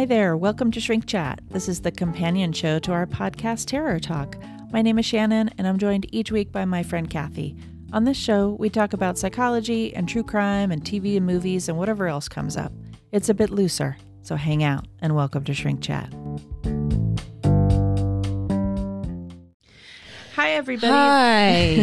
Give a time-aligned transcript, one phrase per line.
[0.00, 1.42] Hi there, welcome to Shrink Chat.
[1.50, 4.38] This is the companion show to our podcast Terror Talk.
[4.72, 7.54] My name is Shannon, and I'm joined each week by my friend Kathy.
[7.92, 11.76] On this show, we talk about psychology and true crime and TV and movies and
[11.76, 12.72] whatever else comes up.
[13.12, 16.10] It's a bit looser, so hang out and welcome to Shrink Chat.
[20.40, 20.90] Hi, everybody.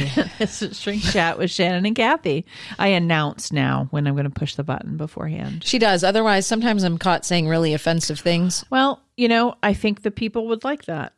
[0.08, 0.30] Hi.
[0.40, 2.44] this is Shrink Chat with Shannon and Kathy.
[2.80, 5.64] I announce now when I'm going to push the button beforehand.
[5.64, 6.04] she does.
[6.04, 8.66] Otherwise, sometimes I'm caught saying really offensive things.
[8.72, 11.14] Well, you know, I think the people would like that,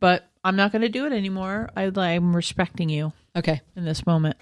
[0.00, 1.68] but I'm not going to do it anymore.
[1.76, 3.60] I, I'm respecting you Okay.
[3.76, 4.38] in this moment.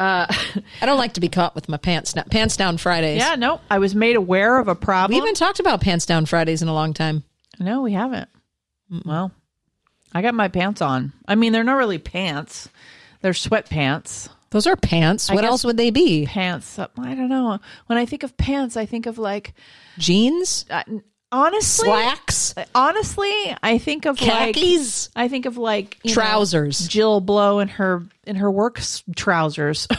[0.00, 0.26] Uh,
[0.82, 2.24] I don't like to be caught with my pants down.
[2.24, 3.20] Pants down Fridays.
[3.20, 5.14] yeah, no, I was made aware of a problem.
[5.14, 7.22] We haven't talked about pants down Fridays in a long time.
[7.60, 8.28] no, we haven't.
[9.04, 9.30] Well,
[10.14, 11.12] I got my pants on.
[11.26, 12.68] I mean, they're not really pants;
[13.20, 14.28] they're sweatpants.
[14.50, 15.30] Those are pants.
[15.30, 16.24] What else would they be?
[16.26, 16.78] Pants.
[16.78, 17.58] I don't know.
[17.86, 19.52] When I think of pants, I think of like
[19.98, 20.64] Jeans?
[20.70, 20.82] uh,
[21.30, 22.54] honestly, Slacks?
[22.74, 23.30] honestly,
[23.62, 25.10] I think of like Khakis?
[25.14, 26.88] I think of like you know, Trousers.
[26.88, 28.80] Jill Blow in her in her work
[29.16, 29.86] trousers,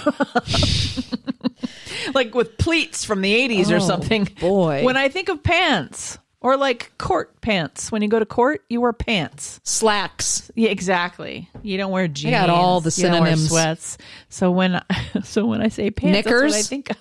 [2.16, 4.28] like with pleats from the eighties or Oh, something.
[4.40, 4.84] boy.
[4.84, 8.82] when I think of pants or like court pants, when you go to court, you
[8.82, 9.60] wear pants.
[9.64, 10.50] Slacks.
[10.56, 11.50] Yeah, exactly.
[11.62, 12.32] You don't wear jeans.
[12.32, 13.50] got all the You synonyms.
[13.50, 13.98] sweats.
[14.30, 14.82] So when
[15.24, 16.56] so when I say pants, Knickers?
[16.56, 16.92] I think.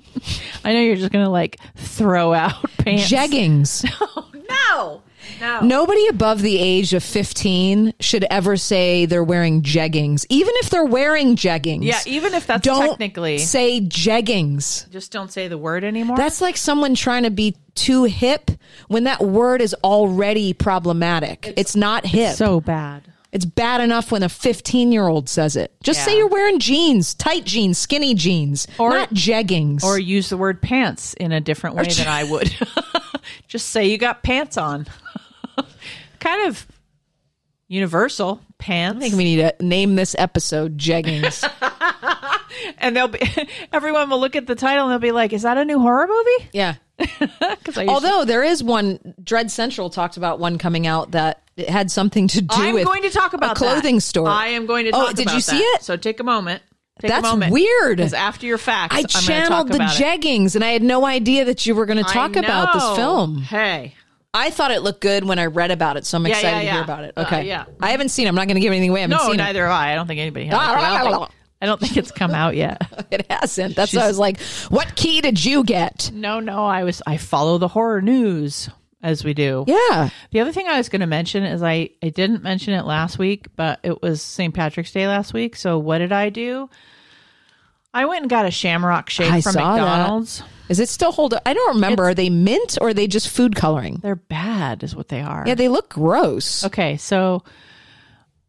[0.64, 3.10] I know you're just gonna like throw out pants.
[3.10, 3.84] Jeggings.
[4.48, 5.02] No,
[5.40, 5.60] no.
[5.60, 10.84] Nobody above the age of 15 should ever say they're wearing jeggings, even if they're
[10.84, 11.84] wearing jeggings.
[11.84, 14.88] Yeah, even if that's don't technically, say jeggings.
[14.90, 16.16] just don't say the word anymore.
[16.16, 18.50] That's like someone trying to be too hip
[18.88, 21.52] when that word is already problematic.
[21.56, 22.34] It's, not hip.
[22.34, 23.04] so bad.
[23.30, 25.72] it's bad enough when a 15 year old says it.
[25.82, 29.84] Just say you're wearing jeans, tight jeans, skinny jeans, Or- not jeggings.
[29.84, 32.52] Or use the word pants in a different way than I would.
[33.46, 34.86] just say you got pants on.
[36.20, 36.66] kind of
[37.68, 38.96] universal pants.
[38.96, 41.48] I think we need to name this episode jeggings.
[42.78, 43.20] and they'll be
[43.72, 46.06] everyone will look at the title and they'll be like, "Is that a new horror
[46.06, 46.74] movie?" yeah.
[47.76, 52.26] Although there is one, Dread Central talked about one coming out that it had something
[52.28, 54.00] to do I'm with going to talk about a clothing that.
[54.00, 54.28] store.
[54.28, 55.76] I am going to Oh, talk did you see that.
[55.80, 55.84] it?
[55.84, 56.62] So take a moment.
[57.00, 57.52] Take That's a moment.
[57.52, 57.98] weird.
[57.98, 60.02] Because after your facts, I I'm channeled talk the about it.
[60.02, 63.38] jeggings and I had no idea that you were going to talk about this film.
[63.38, 63.94] Hey,
[64.34, 66.64] I thought it looked good when I read about it, so I'm Yeah, excited yeah,
[66.64, 67.12] to hear about it.
[67.16, 67.46] Uh, Okay.
[67.46, 67.64] yeah.
[67.80, 68.28] I haven't seen it.
[68.28, 69.00] I'm not going to give anything away.
[69.00, 69.92] I haven't no, seen neither have I.
[69.92, 70.54] I don't think anybody has.
[70.58, 71.30] Ah, I don't think,
[71.62, 72.82] I don't think it's come out yet.
[72.92, 73.06] it.
[73.20, 73.74] It hasn't.
[73.74, 76.10] That's why I was like, what key did you get?
[76.12, 78.68] No, no, I was I follow the horror news
[79.02, 79.64] as we do.
[79.66, 80.10] Yeah.
[80.32, 83.18] The other thing I was going to mention is I I didn't mention it last
[83.18, 84.52] week, but it was St.
[84.54, 85.56] Patrick's Day last week.
[85.56, 86.68] So what did I do?
[87.94, 89.70] I went and got a Shamrock shake I from saw.
[89.72, 90.42] McDonald's.
[90.68, 91.42] Is it still hold up?
[91.46, 92.04] I don't remember.
[92.04, 94.00] are they mint or are they just food coloring?
[94.02, 95.44] They're bad, is what they are.
[95.46, 96.64] Yeah, they look gross.
[96.64, 97.42] Okay, so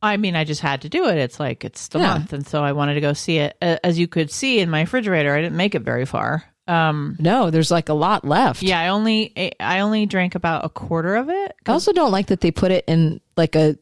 [0.01, 1.17] I mean, I just had to do it.
[1.17, 2.07] It's like it's the Yeah.
[2.07, 3.55] month, and so I wanted to go see it.
[3.61, 6.43] As you could see in my refrigerator, I didn't make it very far.
[6.69, 8.61] Um, No, there's like a lot left.
[8.61, 11.55] yeah, I only I only drank about a quarter of it.
[11.65, 13.77] I also don't like that they put it in like a.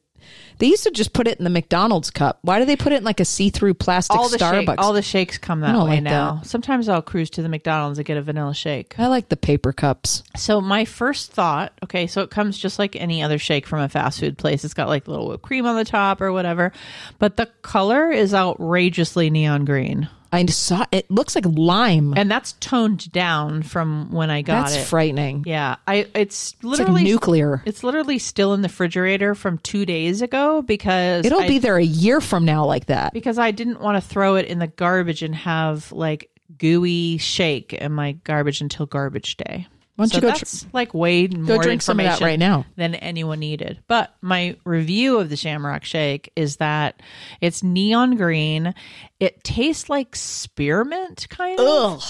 [0.59, 2.40] They used to just put it in the McDonald's cup.
[2.42, 4.75] Why do they put it in like a see-through plastic All the shake, Starbucks?
[4.80, 6.40] all the shakes come that way like now.
[6.42, 6.48] that.
[6.48, 8.98] Sometimes I'll cruise to the McDonald's and get a vanilla shake.
[9.00, 10.24] I like the paper cups.
[10.36, 13.88] So my first thought, okay, so it comes just like any other shake from a
[13.88, 14.66] fast food place.
[14.66, 16.74] It's got like little whipped cream on the top or whatever,
[17.19, 20.09] but the color is outrageously neon green.
[20.32, 22.14] I saw it looks like lime.
[22.18, 24.86] and that's toned down from when I got That's it.
[24.88, 25.44] frightening.
[25.46, 27.62] yeah, I it's It's like literally nuclear.
[27.66, 31.78] It's literally still in the refrigerator from two days ago because It'll I, be there
[31.78, 33.14] a year from now like that.
[33.14, 37.74] because I didn't want to throw it in the garbage and have like gooey shake
[37.74, 39.68] in my garbage until garbage day.
[39.97, 42.25] Why don't so you go tr- that's like way more drink some of that information
[42.28, 42.66] right now.
[42.78, 43.80] than anyone needed.
[43.88, 47.02] But my review of the Shamrock Shake is that
[47.41, 48.74] it's neon green.
[49.19, 52.04] It tastes like spearmint, kind of Ugh.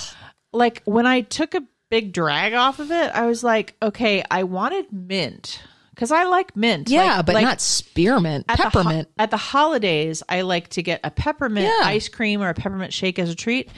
[0.53, 4.44] like when I took a big drag off of it, I was like, okay, I
[4.44, 5.62] wanted mint
[5.95, 6.89] because I like mint.
[6.89, 8.45] Yeah, Like- but like not spearmint.
[8.50, 9.07] at the ho- Peppermint.
[9.17, 11.85] at the holidays, I like to get a peppermint Yeah.
[11.88, 13.69] ice cream or a peppermint shake as a treat.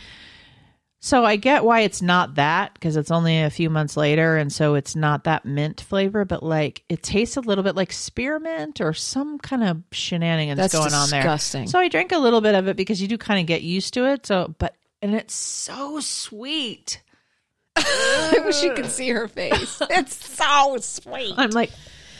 [1.01, 4.51] So I get why it's not that because it's only a few months later, and
[4.51, 6.25] so it's not that mint flavor.
[6.25, 10.73] But like, it tastes a little bit like spearmint or some kind of shenanigans That's
[10.73, 11.21] going on there.
[11.21, 11.67] disgusting.
[11.67, 13.93] So I drank a little bit of it because you do kind of get used
[13.93, 14.25] to it.
[14.25, 17.01] So, but and it's so sweet.
[17.77, 19.81] I wish you could see her face.
[19.89, 21.33] It's so sweet.
[21.37, 21.71] I'm like,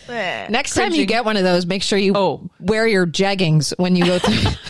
[0.08, 1.08] eh, Next time you cringing.
[1.08, 2.50] get one of those, make sure you Oh.
[2.62, 4.52] wear your jeggings when you go through.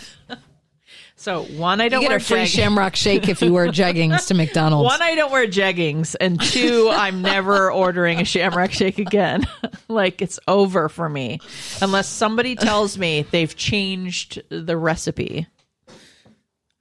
[1.19, 4.33] So one, I don't get wear a free Shamrock Shake if you wear jeggings to
[4.33, 4.89] McDonald's.
[4.89, 9.45] One, I don't wear jeggings, and two, I'm never ordering a Shamrock Shake again.
[9.89, 11.42] like it's over for me,
[11.81, 15.45] unless somebody tells me they've changed the recipe.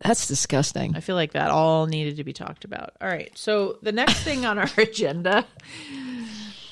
[0.02, 0.94] That's disgusting.
[0.94, 2.92] I feel like that all needed to be talked about.
[3.00, 5.44] All right, so the next thing on our agenda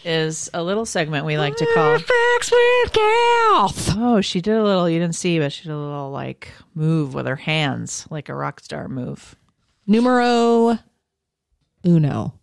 [0.07, 1.99] is a little segment we like to call.
[1.99, 3.97] Facts with Cath.
[3.99, 4.89] Oh, she did a little.
[4.89, 8.35] You didn't see, but she did a little like move with her hands, like a
[8.35, 9.35] rock star move.
[9.87, 10.79] Numero
[11.85, 12.35] uno.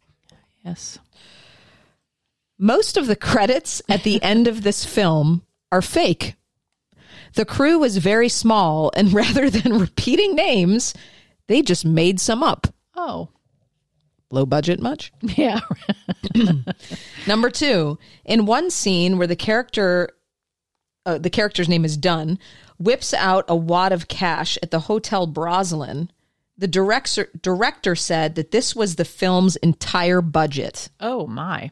[0.63, 1.00] Yes.
[2.60, 6.36] Most of the credits at the end of this film are fake.
[7.36, 10.94] The crew was very small, and rather than repeating names,
[11.48, 12.68] they just made some up.
[12.95, 13.30] Oh,
[14.33, 15.13] Low budget much?
[15.21, 15.59] yeah.
[17.27, 20.09] Number two, in one scene where the character,
[21.06, 22.39] uh, the character's name is Dunn,
[22.80, 26.09] whips out a wad of cash at the Hotel Broslin,
[26.57, 30.89] the director director said that this was the film's entire budget.
[31.00, 31.69] oh my.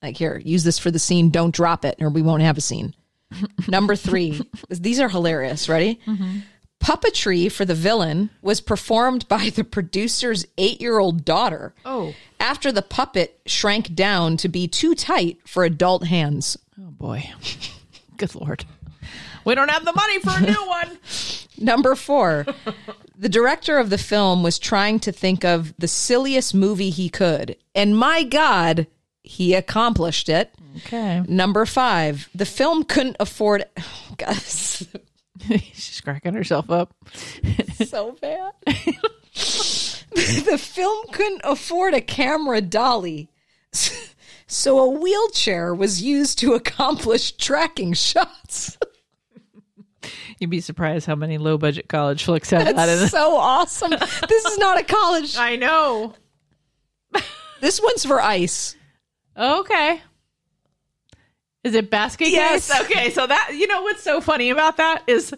[0.00, 1.30] Like here, use this for the scene.
[1.30, 2.94] Don't drop it, or we won't have a scene.
[3.68, 5.68] Number three, these are hilarious.
[5.68, 6.00] Ready?
[6.82, 11.74] Puppetry for the villain was performed by the producer's eight-year-old daughter.
[11.84, 12.14] Oh.
[12.40, 16.58] After the puppet shrank down to be too tight for adult hands.
[16.80, 17.30] Oh boy.
[18.16, 18.64] Good lord.
[19.44, 20.98] We don't have the money for a new one.
[21.58, 22.46] Number four,
[23.16, 27.56] the director of the film was trying to think of the silliest movie he could.
[27.74, 28.88] And my God,
[29.22, 30.52] he accomplished it.
[30.78, 31.22] Okay.
[31.28, 33.64] Number five, the film couldn't afford.
[33.78, 34.36] Oh, God,
[35.72, 36.94] She's cracking herself up.
[37.86, 38.52] so bad.
[38.64, 43.28] the film couldn't afford a camera dolly.
[44.46, 48.76] So a wheelchair was used to accomplish tracking shots.
[50.38, 53.90] You'd be surprised how many low budget college flicks have that in That's so awesome.
[53.90, 55.36] This is not a college.
[55.36, 56.14] I know.
[57.60, 58.76] This one's for ice.
[59.36, 60.02] Okay.
[61.64, 62.72] Is it basket Yes.
[62.72, 62.80] case?
[62.82, 65.32] Okay, so that you know what's so funny about that is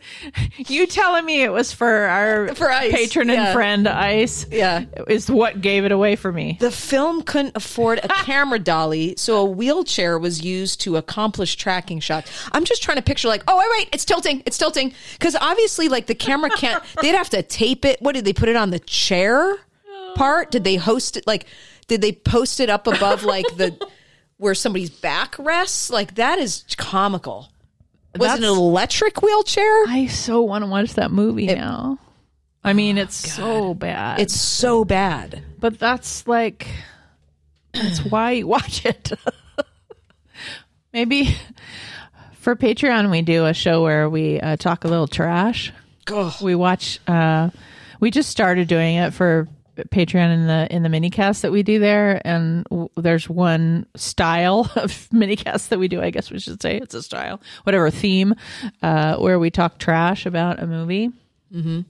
[0.57, 4.85] you telling me it was for our For Ice, patron and friend Ice Yeah.
[5.07, 6.57] is what gave it away for me.
[6.61, 12.01] The film couldn't afford a camera dolly, so a wheelchair was used to accomplish tracking
[12.01, 12.31] shots.
[12.53, 14.95] I'm just trying to picture, like, oh, wait, wait, it's tilting, it's tilting.
[15.13, 18.01] Because obviously, like, the camera can't, they'd have to tape it.
[18.01, 19.59] What did they put it on the chair
[20.15, 20.51] part?
[20.51, 21.27] Did they host it?
[21.27, 21.45] Like,
[21.87, 23.77] did they post it up above, like, the,
[24.45, 25.91] where somebody's back rests?
[25.91, 27.49] Like, that is comical.
[28.17, 29.87] Was it an electric wheelchair?
[29.89, 31.99] I so want to watch that movie now.
[32.63, 34.21] I mean, it's so bad.
[34.21, 35.43] It's so bad.
[35.59, 36.69] but that's like
[37.73, 39.13] that's why you watch it.
[40.93, 41.37] Maybe
[42.35, 45.73] for Patreon we do a show where we uh, talk a little trash.
[46.13, 46.33] Ugh.
[46.41, 47.01] We watch.
[47.07, 47.51] Uh,
[47.99, 51.79] we just started doing it for Patreon in the in the minicast that we do
[51.79, 56.01] there, and w- there's one style of minicast that we do.
[56.01, 58.35] I guess we should say it's a style, whatever theme,
[58.83, 61.11] uh, where we talk trash about a movie.
[61.55, 61.81] Mm-hmm.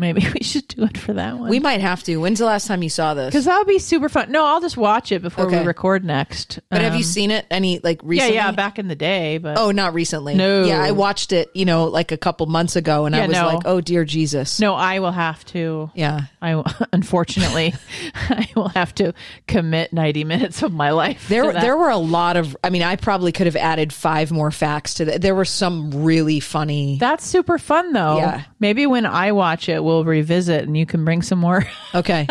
[0.00, 1.48] Maybe we should do it for that one.
[1.48, 2.16] We might have to.
[2.16, 3.26] When's the last time you saw this?
[3.26, 4.32] Because that would be super fun.
[4.32, 5.60] No, I'll just watch it before Okay.
[5.60, 6.58] we record next.
[6.70, 8.34] But have you Um, seen it any like Yeah, recently?
[8.34, 10.34] yeah, back in the day, but Oh, not recently.
[10.34, 10.64] No.
[10.64, 13.36] Yeah, I watched it, you know, like a couple months ago and I Yeah, was
[13.36, 13.46] no.
[13.46, 15.90] like, "Oh dear Jesus." no, I will have to.
[15.94, 16.22] Yeah.
[16.42, 16.62] I
[16.92, 17.74] unfortunately,
[18.14, 19.12] I will have to
[19.46, 21.28] commit ninety minutes of my life.
[21.28, 21.60] There to that.
[21.62, 24.94] there were a lot of I mean, I probably could have added 5 more facts
[24.94, 25.20] to that.
[25.22, 26.96] There were some really funny.
[27.00, 28.16] That's super fun, though.
[28.18, 28.42] Yeah.
[28.60, 31.64] Maybe when I watch it, we'll revisit, and you can bring some more.
[31.92, 32.24] Okay.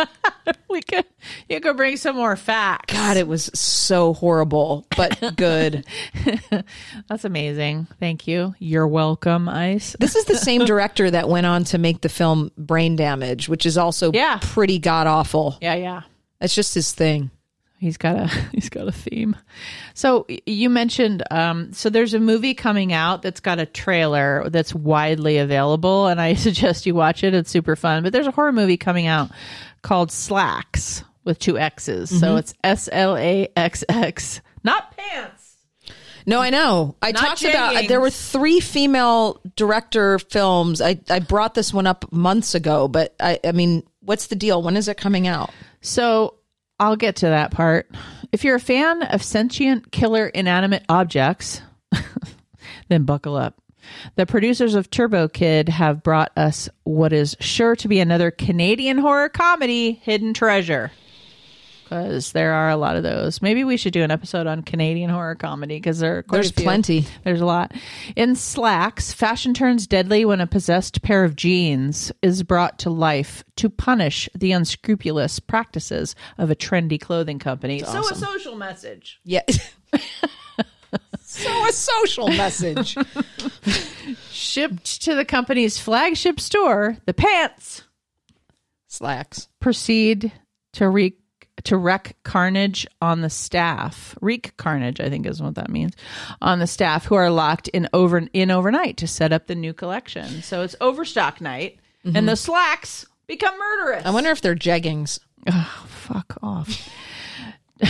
[0.69, 1.03] we could,
[1.49, 2.93] you could bring some more facts.
[2.93, 5.85] God, it was so horrible, but good.
[7.09, 7.87] That's amazing.
[7.99, 8.55] Thank you.
[8.57, 9.97] You're welcome, Ice.
[9.99, 13.65] This is the same director that went on to make the film Brain Damage, which
[13.65, 14.39] is also Yeah.
[14.41, 15.57] pretty god awful.
[15.61, 16.01] Yeah, yeah.
[16.39, 17.31] That's just his thing.
[17.79, 19.35] He's got a he's got a theme.
[19.93, 24.75] So you mentioned um so there's a movie coming out that's got a trailer that's
[24.75, 27.33] widely available and I suggest you watch it.
[27.33, 28.03] It's super fun.
[28.03, 29.31] But there's a horror movie coming out
[29.81, 32.19] called Slaxx with two X's.
[32.19, 34.41] So it's S L A X X.
[34.63, 35.55] Not pants.
[36.25, 36.95] No, I know.
[37.01, 40.81] I Not talked about there were three female director films.
[40.81, 44.61] I I brought this one up months ago, but I I mean, what's the deal?
[44.61, 45.51] When is it coming out?
[45.81, 46.35] So
[46.79, 47.89] I'll get to that part.
[48.31, 51.61] If you're a fan of sentient killer inanimate objects,
[52.89, 53.61] then buckle up.
[54.15, 58.99] The producers of Turbo Kid have brought us what is sure to be another Canadian
[58.99, 60.91] horror comedy, Hidden Treasure.
[61.89, 63.41] Because there are a lot of those.
[63.41, 67.07] Maybe we should do an episode on Canadian horror comedy because there There's plenty.
[67.23, 67.73] There's a lot.
[68.15, 73.43] In Slaxx, fashion turns deadly when a possessed pair of jeans is brought to life
[73.55, 77.79] to punish the unscrupulous practices of a trendy clothing company.
[77.79, 79.19] So a social message.
[79.23, 79.41] Yeah.
[81.21, 82.95] so a social message.
[84.29, 87.81] Shipped to the company's flagship store, the pants
[88.87, 89.47] Slacks.
[89.59, 90.31] proceed
[90.73, 91.18] to wreak
[91.65, 94.15] to wreak carnage on the staff.
[94.21, 95.93] Wreak carnage, I think, is what that means
[96.41, 99.73] on the staff who are locked in over in overnight to set up the new
[99.73, 100.41] collection.
[100.41, 104.05] So it's overstock night, and the slacks become murderous.
[104.05, 105.19] I wonder if they're jeggings.
[105.47, 106.89] Oh, fuck off.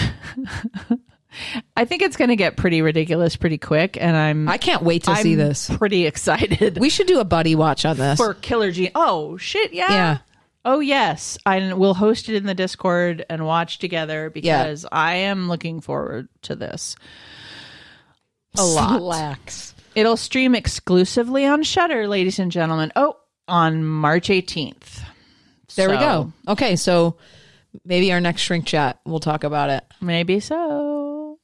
[1.76, 5.04] I think it's going to get pretty ridiculous pretty quick, and I'm I can't wait
[5.04, 5.70] to see I'm this.
[5.78, 8.18] Pretty excited We should do a buddy watch on this.
[8.18, 8.92] for Killer Jean.
[8.96, 9.92] Oh shit, yeah.
[9.92, 10.18] Yeah.
[10.66, 15.48] Oh yes, I will host it in the Discord and watch together because I am
[15.48, 16.96] looking forward to this.
[18.58, 19.00] A lot.
[19.02, 19.74] Slaxx.
[19.96, 22.92] It'll stream exclusively on Shudder, ladies and gentlemen.
[22.96, 25.02] Oh, on March 18th.
[25.76, 26.34] There we So, go.
[26.52, 27.18] Okay, so
[27.86, 29.84] maybe our next shrink chat we'll talk about it.
[30.02, 31.40] Maybe so.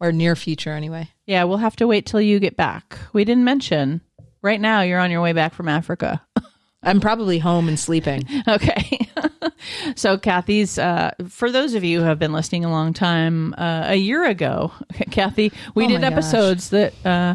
[0.00, 1.10] Or near future anyway.
[1.26, 2.98] Yeah, we'll have to wait till you get back.
[3.12, 4.00] We didn't mention.
[4.42, 6.22] Right now, you're on your way back from Africa.
[6.82, 8.22] I'm probably home and sleeping.
[8.48, 8.98] Okay.
[9.96, 13.84] so, Kathy's, uh, for those of you who have been listening a long time, uh,
[13.88, 14.72] a year ago,
[15.10, 16.12] Kathy, we Oh did my gosh.
[16.12, 17.34] episodes that uh,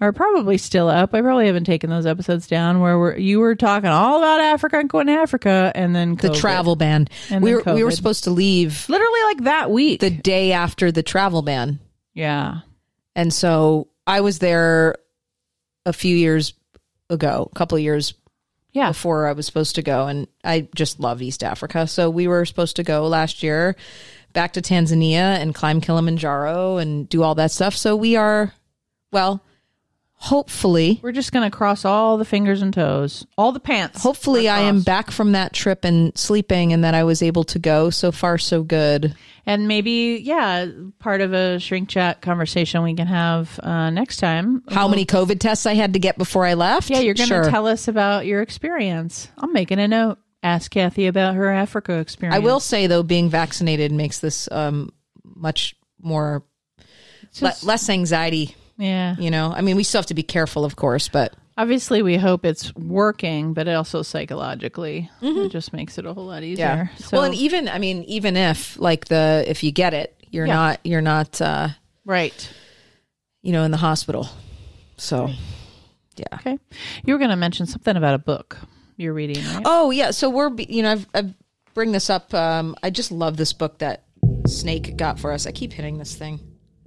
[0.00, 1.12] are probably still up.
[1.14, 4.78] I probably haven't taken those episodes down where we're, you were talking all about Africa
[4.78, 7.08] and going to Africa and then The travel ban.
[7.30, 10.00] And we were we were supposed to leave Literally like that week.
[10.00, 11.80] the day after the travel ban.
[12.14, 12.60] yeah.
[13.16, 14.96] And so I was there
[15.86, 16.52] a few years
[17.10, 18.12] ago, a couple of years
[18.76, 18.88] Yeah.
[18.88, 20.06] before I was supposed to go.
[20.06, 21.86] And I just love East Africa.
[21.86, 23.74] So we were supposed to go last year
[24.34, 27.74] back to Tanzania and climb Kilimanjaro and do all that stuff.
[27.74, 28.52] So we are,
[29.10, 29.42] well,
[30.18, 34.02] hopefully, We're just going to cross all the fingers and toes, all the pants.
[34.02, 34.86] hopefully are I am crossed.
[34.86, 37.90] back from that trip and sleeping and that I was able to go.
[37.90, 39.14] So far, so good.
[39.48, 40.66] And maybe, yeah,
[40.98, 44.64] part of a shrink chat conversation we can have uh, next time.
[44.68, 46.90] How many COVID tests I had to get before I left?
[46.90, 47.50] Yeah, you're going to Sure.
[47.50, 49.28] tell us about your experience.
[49.38, 50.18] I'm making a note.
[50.42, 52.34] Ask Kathy about her Africa experience.
[52.36, 54.90] I will say though, being vaccinated makes this um,
[55.24, 56.42] much more
[57.40, 58.54] le- just- less anxiety.
[58.78, 59.16] Yeah.
[59.18, 62.18] You know, I mean, we still have to be careful, of course, but Obviously, we
[62.18, 66.90] hope it's working, but also psychologically, it just makes it a whole lot easier.
[66.98, 70.44] So, well, and even I mean, even if like the if you get it, you're
[70.46, 70.52] Yeah.
[70.54, 71.68] not you're not uh,
[72.04, 72.52] right.
[73.40, 74.28] you know in the hospital.
[74.98, 75.30] So
[76.16, 76.26] yeah.
[76.34, 76.58] Okay.
[77.06, 78.58] You were going to mention something about a book
[78.98, 79.62] you're reading, right?
[79.64, 80.10] Oh yeah.
[80.10, 81.34] So we're you know I've, I
[81.72, 82.34] bring this up.
[82.34, 84.02] Um, I just love this book that
[84.46, 85.46] Snake got for us.
[85.46, 86.38] I keep hitting this thing.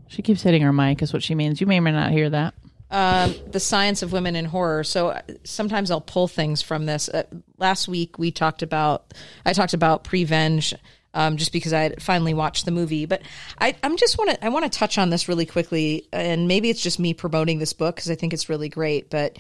[0.10, 1.62] She keeps hitting her mic, is what she means.
[1.62, 2.54] You may or may not hear that.
[2.92, 4.84] um, the science of women in horror.
[4.84, 7.08] So uh, sometimes I'll pull things from this.
[7.08, 7.24] Uh,
[7.58, 9.14] last week we talked about
[9.46, 10.74] I talked about Prevenge.
[11.12, 13.24] Um, just because I finally watched the movie, but
[13.60, 16.70] I, I'm just want to I want to touch on this really quickly, and maybe
[16.70, 19.10] it's just me promoting this book because I think it's really great.
[19.10, 19.40] But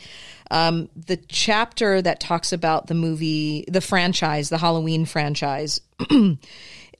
[0.49, 5.79] um, the chapter that talks about the movie, the franchise, the Halloween franchise,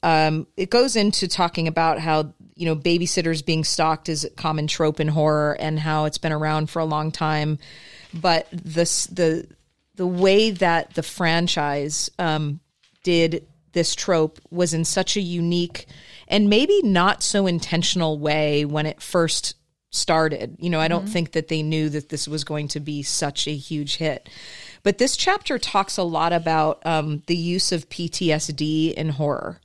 [0.03, 4.67] um, it goes into talking about how you know babysitters being stalked is a common
[4.67, 7.57] trope in horror and how it's been around for a long time
[8.13, 9.47] but this the
[9.95, 12.59] the way that the franchise um,
[13.03, 15.85] did this trope was in such a unique
[16.27, 19.55] and maybe not so intentional way when it first
[19.91, 20.55] started.
[20.59, 23.47] You know, I don't think that they knew that this was going to be such
[23.47, 24.29] a huge hit.
[24.83, 29.59] But this chapter talks a lot about um, the use of PTSD in horror,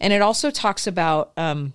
[0.00, 1.72] and it also talks about um,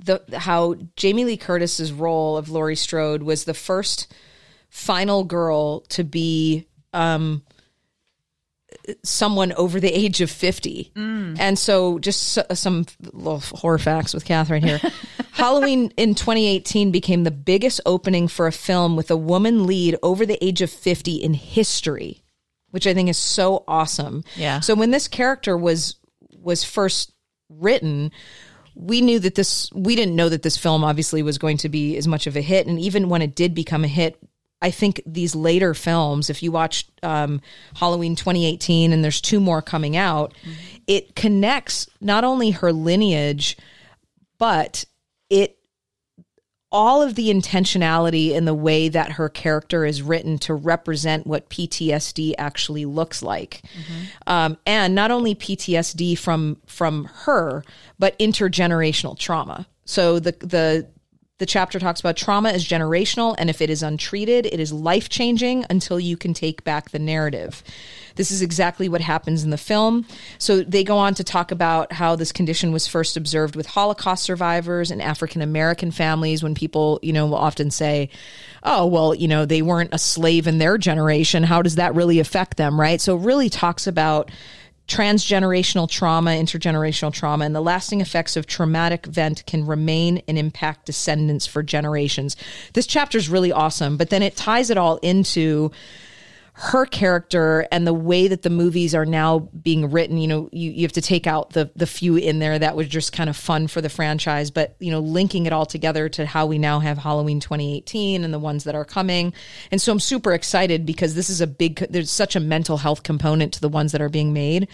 [0.00, 4.12] the how Jamie Lee Curtis's role of Laurie Strode was the first
[4.70, 7.42] final girl to be um,
[9.02, 10.92] someone over the age of 50.
[11.38, 14.80] And so, just some little horror facts with Catherine here.
[15.32, 20.26] Halloween in 2018 became the biggest opening for a film with a woman lead over
[20.26, 22.22] the age of 50 in history,
[22.70, 24.24] which I think is so awesome.
[24.36, 24.60] Yeah.
[24.60, 25.96] So when this character was
[26.40, 27.12] was first
[27.48, 28.10] written,
[28.78, 31.96] we knew that this we didn't know that this film obviously was going to be
[31.96, 32.66] as much of a hit.
[32.66, 34.18] And even when it did become a hit
[34.60, 37.40] I think these later films, if you watch um,
[37.76, 40.34] Halloween 2018 and there's two more coming out,
[40.86, 43.56] it connects not only her lineage,
[44.38, 44.84] but
[45.30, 45.57] it
[46.70, 51.48] all of the intentionality in the way that her character is written to represent what
[51.48, 53.62] PTSD actually looks like,
[54.26, 57.64] um, and not only PTSD from from her,
[57.98, 59.66] but intergenerational trauma.
[59.86, 60.88] So the the
[61.38, 65.08] the chapter talks about trauma is generational, and if it is untreated, it is life
[65.08, 67.62] changing until you can take back the narrative.
[68.16, 70.04] This is exactly what happens in the film.
[70.38, 74.24] So they go on to talk about how this condition was first observed with Holocaust
[74.24, 78.10] survivors and African American families when people, you know, will often say,
[78.64, 81.44] oh, well, you know, they weren't a slave in their generation.
[81.44, 83.00] How does that really affect them, right?
[83.00, 84.32] So it really talks about
[84.88, 90.86] transgenerational trauma, intergenerational trauma, and the lasting effects of traumatic event can remain and impact
[90.86, 92.36] descendants for generations.
[92.72, 95.70] This chapter is really awesome, but then it ties it all into
[96.60, 100.72] her character and the way that the movies are now being written, you know, you,
[100.72, 103.36] you have to take out the the few in there that was just kind of
[103.36, 106.80] fun for the franchise, but you know, linking it all together to how we now
[106.80, 109.32] have Halloween 2018 and the ones that are coming.
[109.70, 113.04] And so I'm super excited because this is a big there's such a mental health
[113.04, 114.66] component to the ones that are being made.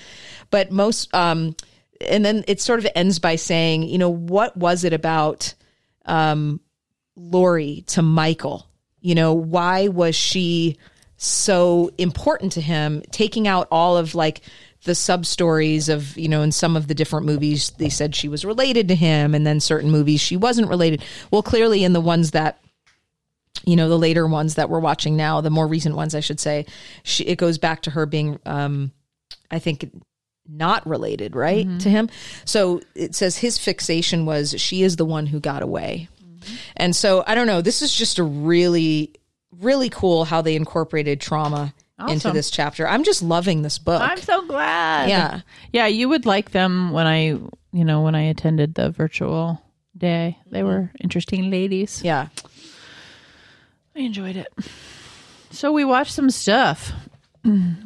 [0.50, 1.54] But most um
[2.00, 5.52] and then it sort of ends by saying, you know, what was it about
[6.06, 6.60] um
[7.14, 8.66] Laurie to Michael?
[9.02, 10.78] You know, why was she
[11.26, 14.42] so important to him, taking out all of like
[14.84, 18.28] the sub stories of, you know, in some of the different movies, they said she
[18.28, 21.02] was related to him, and then certain movies she wasn't related.
[21.30, 22.60] Well, clearly in the ones that
[23.64, 26.40] you know the later ones that we're watching now the more recent ones i should
[26.40, 26.66] say
[27.04, 28.90] she, it goes back to her being um
[29.48, 29.88] i think
[30.48, 32.10] not related right to him.
[32.44, 36.08] So it says his fixation was she is the one who got away.
[36.76, 39.14] And so i don't know this is just a really
[39.60, 41.74] really cool how they incorporated trauma
[42.08, 45.08] into this chapter i'm just loving this book I'm so glad.
[45.08, 45.40] Yeah.
[45.72, 47.38] Yeah, you would like them when I,
[47.72, 49.60] you know, when I attended the virtual
[49.96, 50.38] day.
[50.50, 50.66] They mm-hmm.
[50.66, 52.02] were interesting ladies.
[52.02, 52.28] yeah
[53.96, 54.48] I enjoyed it.
[55.50, 56.92] So we watched some stuff.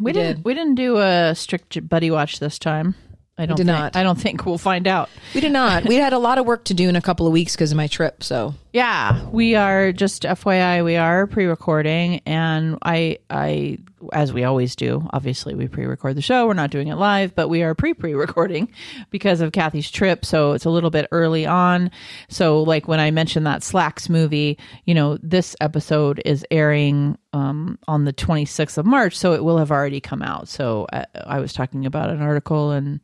[0.01, 0.45] We didn't did.
[0.45, 2.95] we didn't do a strict buddy watch this time.
[3.37, 3.97] I don't did think, not.
[3.97, 5.11] I don't think we'll find out.
[5.35, 7.33] we did not we had a lot of work to do in a couple of
[7.33, 12.79] weeks because of my trip so Yeah, we are just FYI, we are pre-recording, and
[12.85, 13.79] I, I,
[14.13, 16.47] as we always do, obviously we pre-record the show.
[16.47, 18.73] We're not doing it live, but we are pre-pre-recording
[19.11, 21.91] because of Kathy's trip, so it's a little bit early on.
[22.29, 27.81] So, like when I mentioned that Slaxx movie, you know, this episode is airing um,
[27.89, 30.47] on the 26th of March, so it will have already come out.
[30.47, 33.01] So, uh, I was talking about an article and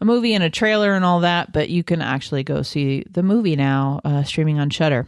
[0.00, 3.22] a movie and a trailer and all that, but you can actually go see the
[3.22, 5.06] movie now, uh, streaming on Shudder.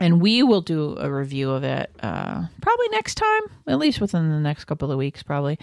[0.00, 4.30] And we will do a review of it uh, probably next time, at least within
[4.30, 5.58] the next couple of weeks, probably.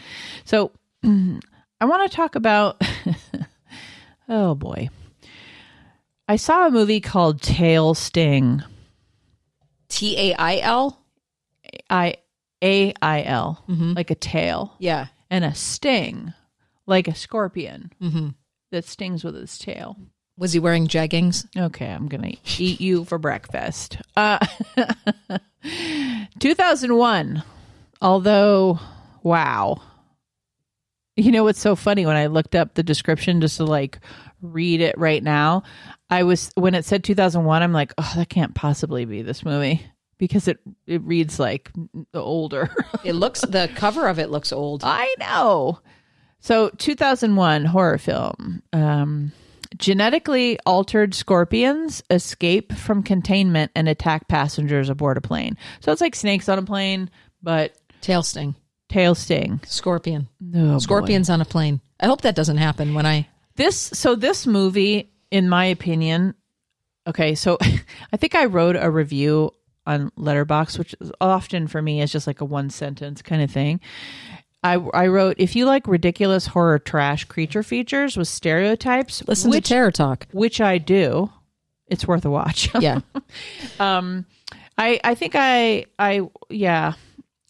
[0.45, 0.71] So
[1.04, 2.82] I want to talk about.
[4.30, 4.89] oh boy,
[6.30, 8.63] I saw a movie called Tail Sting.
[9.89, 10.97] t-a-i-l
[11.89, 12.15] I
[12.63, 16.34] A I L, like a tail, yeah and a sting,
[16.91, 17.91] like a scorpion
[18.71, 19.97] that stings with its tail.
[20.38, 23.97] was he wearing jeggings Okay, I'm gonna eat you for breakfast.
[24.15, 24.38] Uh,
[26.39, 27.43] 2001.
[28.01, 28.80] Although,
[29.23, 29.82] wow.
[31.15, 33.99] You know what's so funny when I looked up the description just to like
[34.41, 35.63] read it right now?
[36.10, 39.86] I was when it said 2001, I'm like, oh, that can't possibly be this movie
[40.17, 41.71] because it it reads like
[42.12, 42.69] the older.
[43.04, 45.80] it looks the cover of it looks old I know.
[46.41, 48.62] So, 2001 horror film.
[48.73, 49.32] Um,
[49.77, 55.58] genetically altered scorpions escape from containment and attack passengers aboard a plane.
[55.80, 57.10] So it's like snakes on a plane,
[57.41, 58.56] but tail sting
[58.89, 59.62] tail sting.
[59.65, 60.77] scorpion Oh, boy.
[60.80, 63.25] scorpions on a plane i hope that doesn't happen when i
[63.56, 66.34] This so this movie, in my opinion,
[67.08, 67.36] okay.
[67.36, 67.58] So
[68.13, 69.54] I think I wrote a review
[69.86, 73.51] on Letterboxd, which is often for me is just like a one sentence kind of
[73.51, 73.80] thing.
[74.63, 79.65] I, I wrote if you like ridiculous horror trash creature features with stereotypes, listen which,
[79.65, 81.32] to terror talk which I do,
[81.88, 82.69] it's worth a watch.
[82.80, 83.02] yeah
[83.80, 84.26] um,
[84.78, 86.93] I I think I I yeah.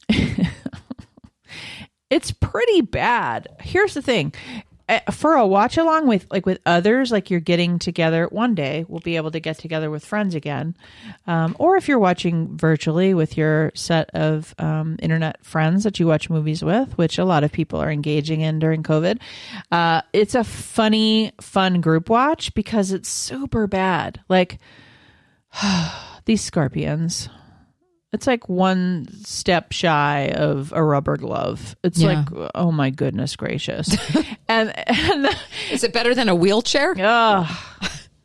[2.10, 3.47] it's pretty bad.
[3.62, 4.34] Here's the thing.
[4.91, 8.84] Uh, For a watch along with like with others, like you're getting together one day,
[8.89, 10.75] we'll be able to get together with friends again,
[11.27, 16.08] um, or if you're watching virtually with your set of um, internet friends that you
[16.08, 19.21] watch movies with, which a lot of people are engaging in during COVID.
[19.71, 24.19] Uh, it's a funny, fun group watch because it's super bad.
[24.27, 24.60] Like
[26.25, 27.30] these scorpions.
[28.13, 31.76] It's like one step shy of a rubber glove.
[31.84, 32.26] It's Yeah.
[32.36, 33.95] like, oh my goodness gracious.
[34.47, 35.28] and and
[35.71, 37.47] is it better than a wheelchair ugh,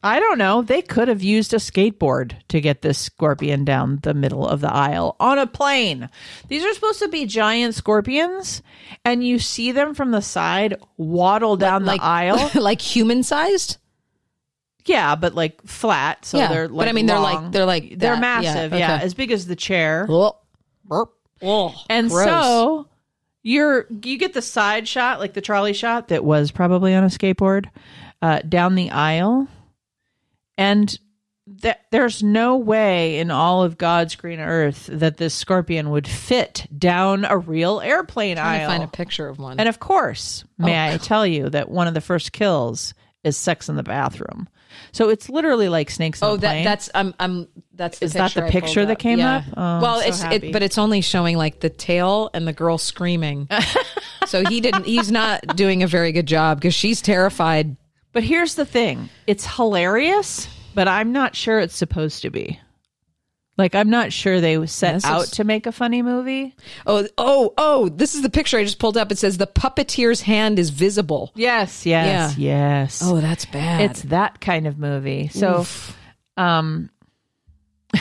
[0.02, 0.62] I don't know.
[0.62, 4.72] They could have used a skateboard to get this scorpion down the middle of the
[4.72, 6.08] aisle on a plane.
[6.48, 8.62] These are supposed to be giant scorpions,
[9.04, 12.50] and you see them from the side waddle down like the aisle.
[12.60, 13.78] like human sized.
[14.88, 16.24] Yeah, but like flat.
[16.24, 17.44] So Yeah, they're but like I mean, they're long.
[17.44, 18.20] like- they're like they're that.
[18.20, 18.72] Massive.
[18.72, 19.04] Yeah, okay.
[19.04, 20.06] as big as the chair.
[20.08, 20.36] Oh,
[20.84, 21.12] burp.
[21.42, 22.24] Oh, And gross.
[22.26, 22.88] so
[23.42, 27.08] you're you get the side shot, like the trolley shot that was probably on a
[27.08, 27.66] skateboard,
[28.22, 29.46] uh, down the aisle,
[30.58, 30.98] and
[31.60, 36.66] that there's no way in all of God's green earth that this scorpion would fit
[36.76, 38.70] down a real airplane trying to aisle.
[38.70, 39.60] find a picture of one.
[39.60, 43.68] and of course, may I tell you that one of the first kills is sex
[43.68, 44.48] in the bathroom.
[44.92, 48.50] So it's literally like snakes Oh, that that's I'm I'm that's Is that the I
[48.50, 49.36] picture that came Yeah.
[49.36, 49.44] up?
[49.56, 52.78] Oh, well, so it's it, but it's only showing like the tail and the girl
[52.78, 53.48] screaming.
[54.26, 54.84] so he didn't.
[54.84, 57.76] He's not doing a very good job because she's terrified.
[58.12, 62.58] But here's the thing it's hilarious, but I'm not sure it's supposed to be.
[63.58, 66.54] Like, I'm not sure they set out looks- to make a funny movie.
[66.86, 67.88] Oh oh oh!
[67.88, 69.10] This is the picture I just pulled up.
[69.10, 71.32] It says the puppeteer's hand is visible.
[71.34, 73.00] Yes, yes, yes.
[73.02, 73.80] Oh, that's bad.
[73.90, 75.28] it's that kind of movie.
[75.28, 75.66] So,
[76.36, 76.90] um,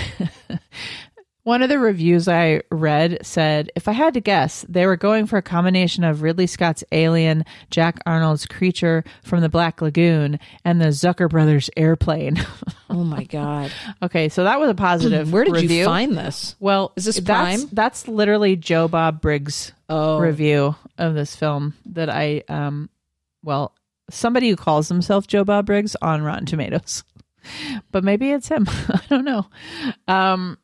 [1.46, 5.28] one of the reviews I read said if I had to guess, they were going
[5.28, 10.82] for a combination of Ridley Scott's Alien, Jack Arnold's Creature from the Black Lagoon, and
[10.82, 12.44] the Zucker Brothers airplane.
[12.90, 13.72] oh my god!
[14.02, 15.32] okay, so that was a positive.
[15.34, 15.78] Where did review.
[15.80, 16.56] you find this?
[16.60, 17.70] Well, Is this that's, Prime?
[17.72, 20.18] That's literally Joe Bob Briggs' Oh.
[20.18, 22.90] review of this film that I, um,
[23.44, 23.76] well,
[24.10, 27.04] somebody who calls himself Joe Bob Briggs on Rotten Tomatoes,
[27.92, 28.66] but maybe it's him.
[28.70, 29.46] I don't know.
[30.08, 30.58] Um,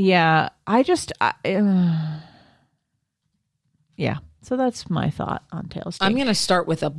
[0.00, 2.20] yeah, I just, I, uh,
[3.96, 4.18] yeah.
[4.42, 5.98] So that's my thought on Tails.
[6.00, 6.94] I'm going to start with a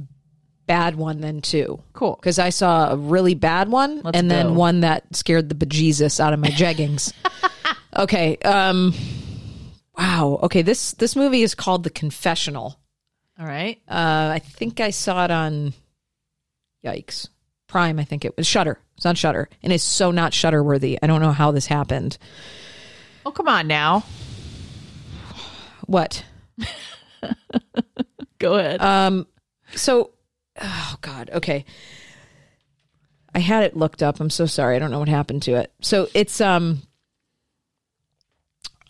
[0.68, 1.82] bad one then too.
[1.94, 2.16] cool.
[2.16, 4.36] Because I saw a really bad one Let's and go.
[4.36, 7.12] then one that scared the bejesus out of my jeggings.
[7.98, 8.38] okay.
[8.38, 8.94] Um
[9.98, 10.40] wow.
[10.44, 12.80] Okay, this this movie is called The Confessional.
[13.38, 13.82] All right.
[13.88, 15.74] Uh I think I saw it on
[16.86, 17.28] Yikes.
[17.68, 18.80] Prime, I think it was Shudder.
[18.96, 19.50] It's on Shudder.
[19.64, 20.98] And it's so not Shudder worthy.
[21.02, 22.18] I don't know how this happened.
[23.26, 24.04] Oh, come on now.
[25.86, 26.24] What?
[28.40, 28.82] Go ahead.
[28.82, 29.28] Um,
[29.76, 30.12] so,
[30.60, 31.66] oh God, okay.
[33.34, 34.20] I had it looked up.
[34.20, 34.76] I'm so sorry.
[34.76, 35.72] I don't know what happened to it.
[35.82, 36.82] So it's um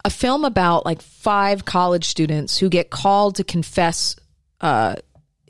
[0.03, 4.15] a film about like five college students who get called to confess
[4.61, 4.95] uh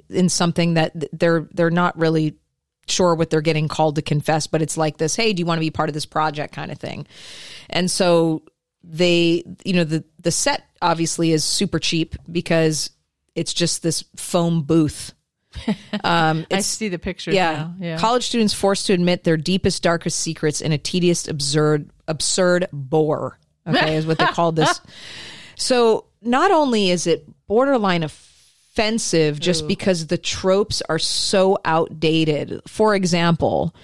[0.10, 2.36] in something that they're they're not really
[2.88, 5.58] sure what they're getting called to confess, but it's like this, hey, do you want
[5.58, 7.08] to be part of this project kind of thing?
[7.70, 8.44] And so
[8.84, 12.90] they you know the the set obviously is super cheap because
[13.36, 15.14] it's just this foam booth.
[16.04, 17.72] Um, I see the pictures yeah.
[17.78, 17.98] Yeah.
[17.98, 23.38] College students forced to admit their deepest, darkest secrets in a tedious, absurd, absurd bore.
[23.68, 24.80] Okay, is what they called this.
[25.58, 32.62] So not only is it borderline offensive just because the tropes are so outdated.
[32.68, 33.76] For example,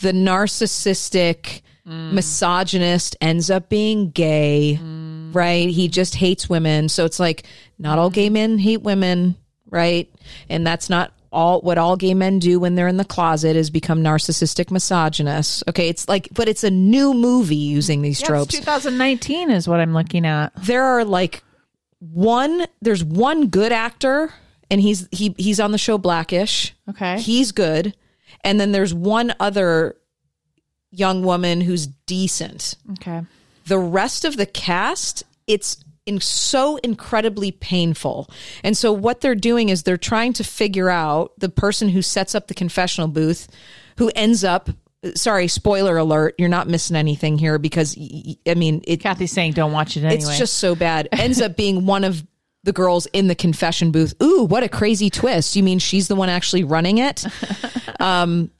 [0.00, 2.12] the narcissistic Mm.
[2.12, 5.34] misogynist ends up being gay, mm.
[5.34, 5.68] right?
[5.68, 6.88] He just hates women.
[6.88, 7.44] So it's like
[7.78, 8.32] not all gay mm.
[8.32, 9.36] men hate women,
[9.70, 10.08] right?
[10.48, 13.70] And that's not all what all gay men do when they're in the closet is
[13.70, 15.62] become narcissistic misogynists.
[15.68, 19.80] Okay, it's like but it's a new movie using these Yeah, tropes 2019 is what
[19.80, 20.52] I'm looking at.
[20.64, 21.42] there are like
[22.00, 24.32] one there's one good actor
[24.70, 27.20] and he's he he's on the show blackish Okay.
[27.20, 27.94] he's good
[28.42, 29.96] and then there's one other
[30.90, 33.22] young woman who's decent Okay.
[33.66, 38.28] the rest of the cast it's in so incredibly painful
[38.64, 42.34] and so what they're doing is they're trying to figure out the person who sets
[42.34, 43.46] up the confessional booth
[43.98, 44.70] who ends up
[45.14, 47.96] sorry spoiler alert you're not missing anything here because
[48.46, 50.16] i mean it Kathy's saying don't watch it anyway.
[50.16, 51.08] it's just so bad.
[51.12, 52.26] Ends up being one of
[52.64, 54.12] the girls in the confession booth.
[54.22, 55.56] Ooh, what a crazy twist.
[55.56, 57.24] You mean she's the one actually running it?
[57.98, 58.50] Um,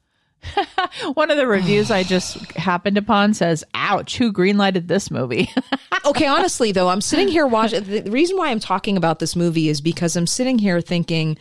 [1.15, 5.51] one of the reviews I just happened upon says, "Ouch, who greenlighted this movie?"
[6.03, 9.69] Okay, honestly though, I'm sitting here watching the reason why I'm talking about this movie
[9.69, 11.37] is because I'm sitting here thinking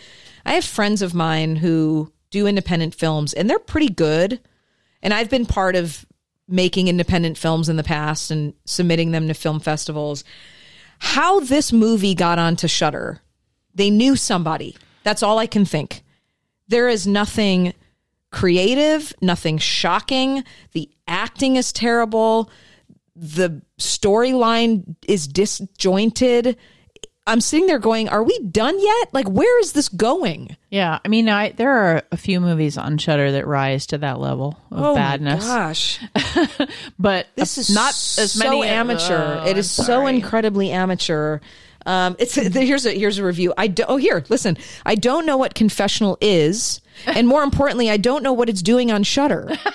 [0.45, 4.41] I have friends of mine who do independent films and they're pretty good.
[5.01, 6.05] And I've been part of
[6.47, 10.23] making independent films in the past and submitting them to film festivals.
[10.99, 13.21] How this movie got onto Shudder,
[13.73, 14.75] they knew somebody.
[15.03, 16.03] That's all I can think.
[16.67, 17.73] There is nothing
[18.31, 20.43] creative, nothing shocking.
[20.73, 22.49] The acting is terrible.
[23.15, 26.57] The storyline is disjointed.
[27.27, 29.13] I'm sitting there going, "Are we done yet?
[29.13, 32.97] Like, where is this going?" Yeah, I mean, I there are a few movies on
[32.97, 35.99] Shudder that rise to that level of Oh badness, gosh,
[36.99, 39.41] but this is not as so many amateur.
[39.41, 41.39] Oh, it is so incredibly amateur.
[41.85, 43.53] Um, it's here's a here's a review.
[43.57, 44.57] I do, oh here listen.
[44.85, 48.91] I don't know what confessional is, and more importantly, I don't know what it's doing
[48.91, 49.57] on Shudder.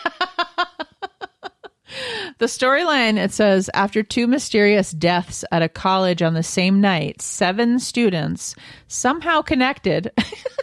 [2.38, 7.22] The storyline it says after two mysterious deaths at a college on the same night,
[7.22, 8.56] seven students,
[8.88, 10.10] somehow connected,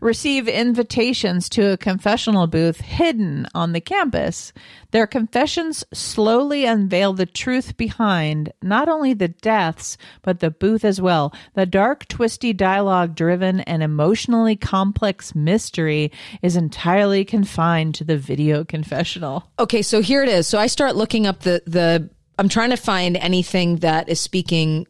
[0.00, 4.52] receive invitations to a confessional booth hidden on the campus.
[4.90, 11.00] Their confessions slowly unveil the truth behind not only the deaths, but the booth as
[11.00, 11.34] well.
[11.54, 18.64] The dark, twisty, dialogue driven, and emotionally complex mystery is entirely confined to the video
[18.64, 19.50] confessional.
[19.58, 20.46] Okay, so here it is.
[20.46, 22.10] So I start looking up the the.
[22.38, 24.86] I'm trying to find anything that is speaking,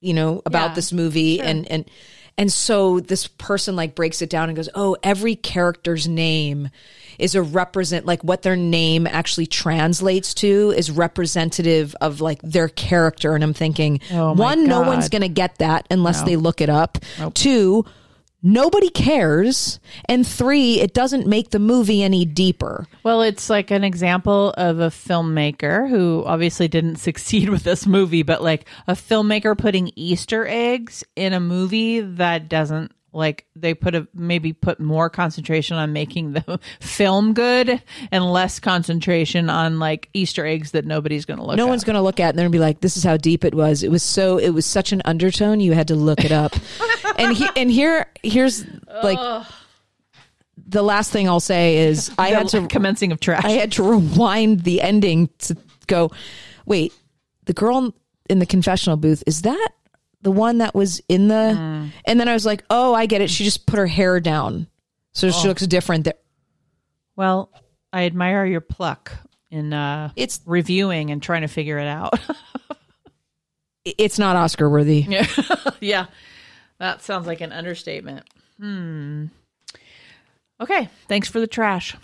[0.00, 1.90] you know, about Yeah, this movie, and and
[2.38, 6.70] and so this person like breaks it down and goes, "Oh, every character's name
[7.18, 12.68] is a represent like what their name actually translates to is representative of like their
[12.68, 16.60] character." And I'm thinking, Oh one, no one's going to get that unless they look
[16.60, 16.98] it up.
[17.34, 17.84] Two.
[18.42, 19.80] Nobody cares.
[20.04, 22.86] And three, it doesn't make the movie any deeper.
[23.02, 28.22] Well, it's like an example of a filmmaker who obviously didn't succeed with this movie,
[28.22, 33.94] but like a filmmaker putting Easter eggs in a movie that doesn't like they put
[33.94, 40.10] a maybe put more concentration on making the film good and less concentration on like
[40.12, 41.56] Easter eggs that nobody's going to look at.
[41.56, 41.70] no at.
[41.70, 43.46] one's going to look at and they're going to be like this is how deep
[43.46, 46.30] it was it was so it was such an undertone you had to look it
[46.30, 46.52] up
[47.18, 48.64] and he, and here here's
[49.02, 49.46] like
[50.66, 53.44] the last thing i'll say is i had to commencing of trash.
[53.44, 56.10] i had to rewind the ending to go
[56.66, 56.92] wait
[57.46, 57.94] the girl
[58.28, 59.68] in the confessional booth is that
[60.22, 61.90] the one that was in the Mm.
[62.06, 64.66] and then i was like oh i get it she just put her hair down
[65.12, 65.30] so Oh.
[65.30, 66.14] she looks different there
[67.16, 67.50] well,
[67.92, 69.10] I admire your pluck
[69.50, 72.14] in uh it's reviewing and trying to figure it out.
[73.84, 75.26] it's not oscar worthy Yeah.
[75.80, 76.06] yeah.
[76.78, 78.24] That sounds like an understatement.
[78.58, 79.26] Hmm.
[80.60, 80.88] Okay.
[81.08, 81.96] Thanks for the trash.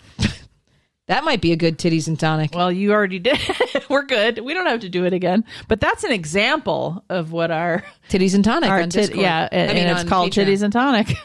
[1.07, 3.37] that might be a good titties and tonic Well, you already did.
[3.89, 4.39] We're good.
[4.39, 5.43] We don't have to do it again.
[5.67, 9.19] But that's an example of what our titties and tonic our tit- Discord.
[9.21, 10.45] yeah, and, I mean, and it's called Patreon.
[10.45, 11.15] Titties and Tonic.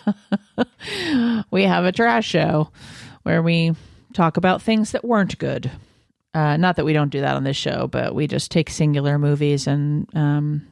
[1.51, 2.71] we have a trash show
[3.23, 3.75] where we
[4.13, 5.71] talk about things that weren't good.
[6.35, 9.19] Uh, not that we don't do that on this show, but we just take singular
[9.19, 10.67] movies and um,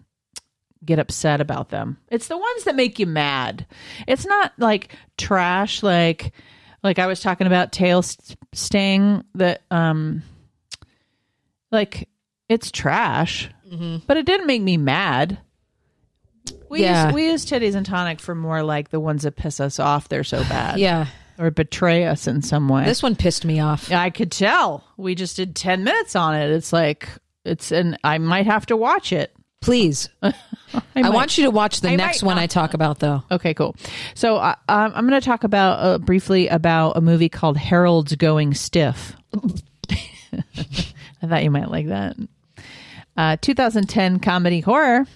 [0.89, 1.97] get upset about them.
[2.11, 3.67] It's the ones that make you mad.
[4.09, 6.33] It's not like trash, like
[6.83, 10.23] like I was talking about tail st- sting that um
[11.71, 12.09] like
[12.49, 13.51] it's trash,
[14.07, 15.39] but it didn't make me mad.
[16.71, 17.07] We Yeah.
[17.07, 20.09] use, we use titties and tonic for more like the ones that piss us off.
[20.09, 21.07] They're so bad, Yeah,
[21.39, 22.85] or betray us in some way.
[22.85, 23.93] this one pissed me off.
[23.93, 24.85] I could tell.
[24.97, 26.51] We just did ten minutes on it.
[26.51, 27.09] It's like
[27.45, 29.35] it's and I might have to watch it.
[29.61, 30.09] Please,
[30.95, 31.13] I, might.
[31.13, 32.43] want you to watch the I next one not.
[32.43, 33.23] I talk about, though.
[33.31, 33.77] Okay, cool.
[34.15, 38.15] So uh, um, I'm going to talk about uh, briefly about a movie called Harold's
[38.17, 39.15] Going Stiff.
[39.35, 42.17] I thought you might like that.
[43.17, 45.07] Uh, 2010 comedy horror.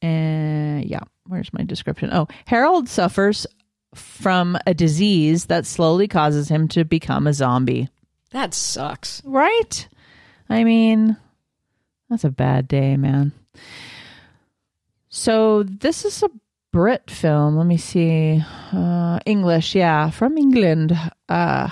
[0.00, 2.10] And yeah, where's my description?
[2.12, 3.46] Oh, Harold suffers
[3.94, 7.88] from a disease that slowly causes him to become a zombie.
[8.30, 9.22] That sucks.
[9.24, 9.88] Right?
[10.48, 11.16] I mean,
[12.10, 13.32] that's a bad day, man.
[15.16, 16.30] So this is a
[16.72, 17.56] Brit film.
[17.56, 18.42] Let me see.
[18.72, 20.92] Uh, English, yeah, from England.
[21.28, 21.70] Uh,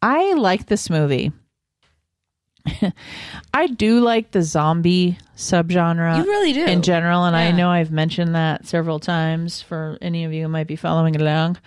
[0.00, 1.32] I like this movie.
[3.52, 6.64] I do like the zombie subgenre You really do.
[6.66, 10.48] in general, and I know I've mentioned that several times for any of you who
[10.48, 11.58] might be following along.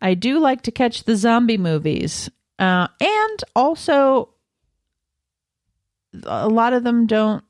[0.00, 4.30] I do like to catch the zombie movies, uh, and also
[6.24, 7.44] a lot of them don't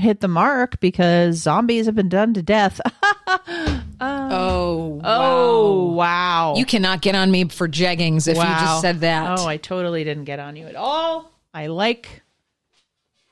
[0.00, 2.80] hit the mark because zombies have been done to death.
[4.00, 6.54] oh, oh wow!
[6.56, 9.38] You cannot get on me for jeggings if you just said that.
[9.38, 11.30] Oh, I totally didn't get on you at all.
[11.52, 12.22] I like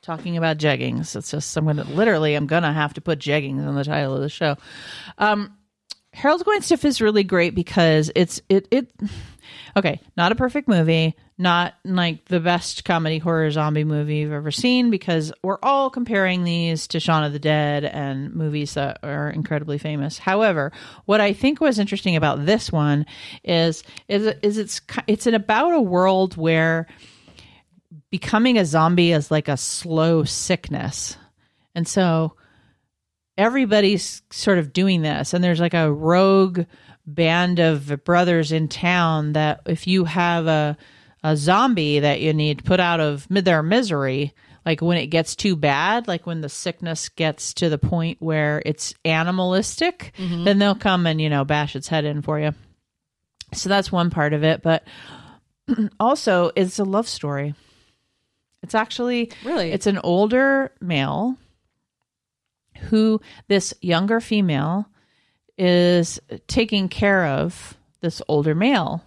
[0.01, 1.15] talking about jeggings.
[1.15, 4.21] It's just I'm gonna literally I'm gonna have to put jeggings on the title of
[4.21, 4.57] the show.
[5.17, 5.55] Um
[6.13, 8.91] Harold's Going Stiff is really great because it's it it
[9.75, 14.51] okay, not a perfect movie, not like the best comedy horror zombie movie you've ever
[14.51, 19.29] seen because we're all comparing these to Shaun of the Dead and movies that are
[19.29, 20.17] incredibly famous.
[20.17, 20.71] However,
[21.05, 23.05] what I think was interesting about this one
[23.43, 26.87] is is is it's it's about a world where
[28.09, 31.17] becoming a zombie is like a slow sickness.
[31.75, 32.35] And so
[33.37, 36.65] everybody's sort of doing this and there's like a rogue
[37.15, 40.77] band of brothers in town that if you have a
[41.23, 44.33] a zombie that you need put out of their misery
[44.65, 48.61] like when it gets too bad like when the sickness gets to the point where
[48.65, 50.43] it's animalistic mm-hmm.
[50.45, 52.53] then they'll come and you know bash its head in for you.
[53.53, 54.83] So that's one part of it but
[55.99, 57.53] also it's a love story.
[58.63, 59.71] It's actually Really?
[59.71, 61.37] it's an older male
[62.83, 64.87] who this younger female
[65.59, 69.03] is taking care of this older male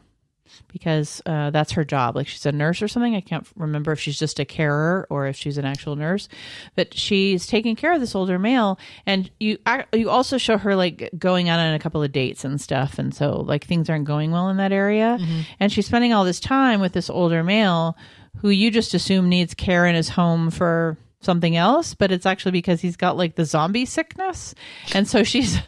[0.69, 2.15] because uh, that's her job.
[2.15, 3.15] Like she's a nurse or something.
[3.15, 6.29] I can't remember if she's just a carer or if she's an actual nurse,
[6.77, 8.79] but she's taking care of this older male.
[9.07, 9.59] And you
[9.95, 13.15] you also show her like going out on a couple of dates and stuff, and
[13.15, 15.19] so like things aren't going well in that area.
[15.59, 17.97] And she's spending all this time with this older male
[18.39, 22.53] who you just assume needs care in his home for something else, but it's actually
[22.53, 24.55] because he's got like the zombie sickness.
[24.95, 25.59] And so she's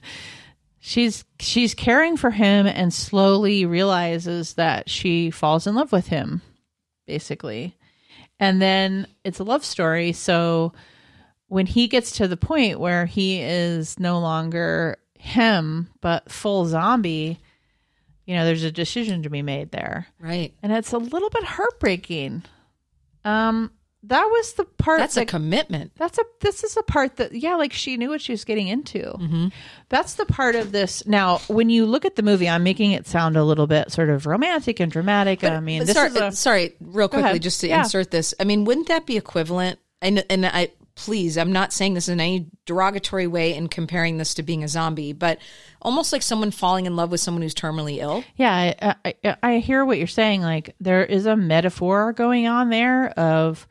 [0.87, 6.43] she's she's caring for him and slowly realizes that she falls in love with him
[7.07, 7.75] basically.
[8.39, 10.73] And then it's a love story, so
[11.49, 17.39] when he gets to the point where he is no longer him but full zombie,
[18.27, 20.53] you know, there's a decision to be made there Right.
[20.63, 22.43] and it's a little bit heartbreaking.
[23.25, 23.71] Um,
[24.09, 25.93] that was the part That's a commitment.
[25.97, 28.69] that's a this is a part that yeah, like she knew what she was getting
[28.69, 29.51] into.
[29.89, 31.07] That's the part of this.
[31.07, 34.11] Now, when you look at the movie, I'm making it sound a little bit sort
[34.11, 35.45] of romantic and dramatic.
[35.45, 37.43] I mean, this sorry, is a, uh, sorry, real quickly, ahead.
[37.43, 37.81] just to Yeah.
[37.83, 38.35] insert this.
[38.41, 39.79] I mean, wouldn't that be equivalent?
[40.03, 44.35] And and I please, I'm not saying this in any derogatory way in comparing this
[44.35, 45.39] to being a zombie, but
[45.83, 48.23] almost like someone falling in love with someone who's terminally ill.
[48.37, 50.43] yeah, I, I, I hear what you're saying.
[50.43, 53.67] Like there is a metaphor going on there of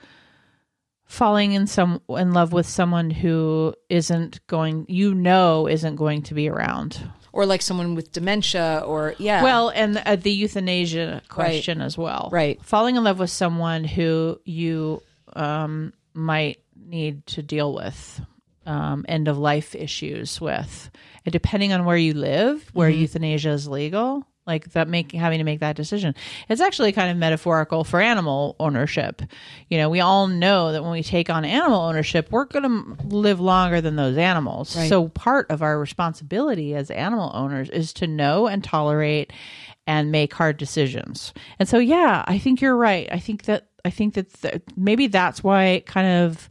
[1.14, 6.34] falling in some in love with someone who isn't going, you know, isn't going to
[6.34, 7.00] be around.
[7.32, 12.30] Or like someone with dementia, or yeah, Well, and uh, the euthanasia question as well.
[12.32, 12.64] Right.
[12.64, 15.02] Falling in love with someone who you
[15.36, 18.22] um, might need to deal with
[18.66, 20.90] um, end of life issues with,
[21.26, 24.26] and depending on where you live, where euthanasia is legal.
[24.46, 26.16] Like that, make having to make that decision.
[26.50, 29.22] It's actually kind of metaphorical for animal ownership.
[29.70, 33.08] You know, we all know that when we take on animal ownership, we're going to
[33.08, 34.76] live longer than those animals.
[34.76, 34.90] Right.
[34.90, 39.32] So part of our responsibility as animal owners is to know and tolerate
[39.88, 41.34] and make hard decisions.
[41.60, 43.08] And so, yeah, I think you're right.
[43.12, 46.50] I think that I think that th- maybe that's why it kind of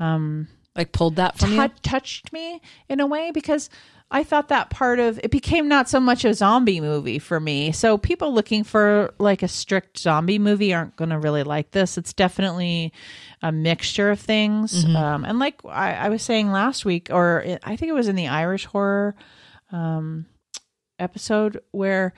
[0.00, 1.68] um, like pulled that from you.
[1.82, 3.70] touched me in a way because
[4.12, 7.72] I thought that part of it became not so much a zombie movie for me.
[7.72, 11.96] So people looking for like a strict zombie movie aren't going to really like this.
[11.96, 12.92] It's definitely
[13.40, 14.84] a mixture of things.
[14.96, 18.08] Um, and like I, I was saying last week, or it, I think it was
[18.08, 19.16] in the Irish horror
[19.72, 20.26] um,
[20.98, 22.12] episode where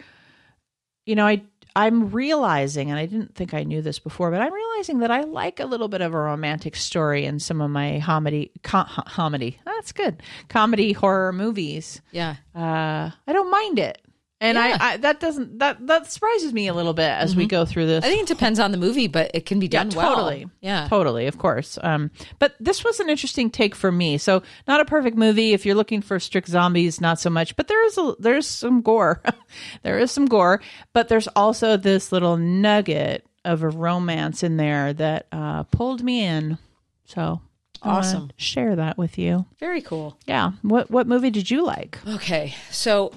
[1.06, 1.42] you know, I
[1.76, 5.22] I'm realizing, and I didn't think I knew this before, but I'm realizing that I
[5.22, 9.58] like a little bit of a romantic story in some of my comedy, com- comedy.
[9.64, 12.00] That's good, comedy horror movies.
[12.12, 14.00] yeah, Uh, I don't mind it,
[14.44, 14.76] and Yeah.
[14.80, 17.86] I, I that doesn't that that surprises me a little bit as we go through
[17.86, 18.04] this.
[18.04, 20.14] I think it depends on the movie, but it can be Yeah, done well.
[20.14, 20.46] totally.
[20.60, 21.78] Yeah, Totally, of course.
[21.82, 24.18] Um, but this was an interesting take for me.
[24.18, 25.52] So, not a perfect movie.
[25.52, 27.56] If you're looking for strict zombies, not so much.
[27.56, 29.22] But there is a there's some gore.
[29.82, 30.60] there is some gore,
[30.92, 36.24] but there's also this little nugget of a romance in there that uh, pulled me
[36.24, 36.58] in.
[37.06, 37.40] So,
[37.82, 38.30] Awesome.
[38.38, 39.44] Share that with you.
[39.60, 40.16] very cool.
[40.26, 40.52] Yeah.
[40.62, 41.98] What what movie did you like?
[42.08, 43.12] Okay, so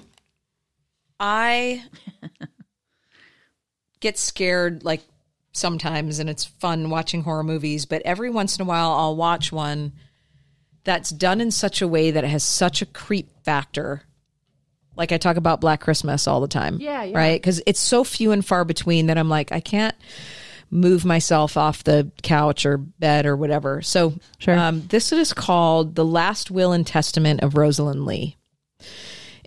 [1.19, 1.83] I
[3.99, 5.01] get scared like
[5.51, 9.51] sometimes, and it's fun watching horror movies, but every once in a while I'll watch
[9.51, 9.93] one
[10.83, 14.03] that's done in such a way that it has such a creep factor.
[14.95, 16.77] Like I talk about Black Christmas all the time.
[16.79, 17.17] Yeah, yeah.
[17.17, 17.41] Right?
[17.41, 19.95] Because it's so few and far between that I'm like, I can't
[20.71, 23.81] move myself off the couch or bed or whatever.
[23.81, 24.57] So Sure.
[24.57, 28.37] um, this is called The Last Will and Testament of Rosalind Leigh.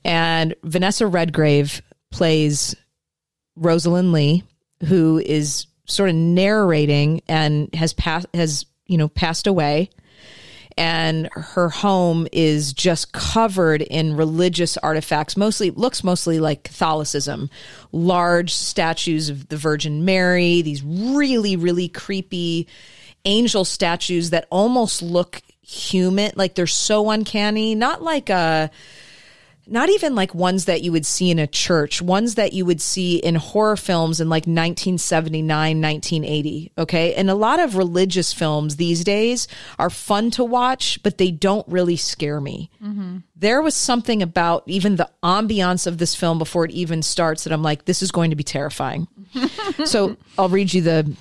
[0.04, 2.74] And Vanessa Redgrave plays
[3.56, 4.42] Rosalind Leigh,
[4.86, 9.90] who is sort of narrating and has passed has you know passed away.
[10.78, 17.50] And her home is just covered in religious artifacts mostly looks mostly like catholicism.
[17.92, 22.66] Large statues of the virgin mary these really really creepy
[23.26, 28.70] angel statues that almost look human like they're so uncanny not like a
[29.70, 32.80] not even like ones that you would see in a church, ones that you would
[32.80, 36.72] see in horror films in like 1979, 1980.
[36.76, 37.14] Okay.
[37.14, 39.46] And a lot of religious films these days
[39.78, 42.68] are fun to watch, but they don't really scare me.
[42.82, 43.18] Mm-hmm.
[43.36, 47.52] There was something about even the ambiance of this film before it even starts that
[47.52, 49.06] I'm like, this is going to be terrifying.
[49.84, 51.16] so I'll read you the